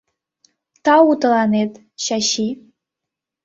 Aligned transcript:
Тау 0.83 1.09
тыланет, 1.21 1.71
Чачи! 2.03 2.47